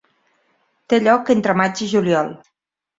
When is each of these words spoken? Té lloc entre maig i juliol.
Té 0.95 1.01
lloc 1.03 1.31
entre 1.37 1.57
maig 1.63 1.87
i 1.89 1.93
juliol. 1.95 2.37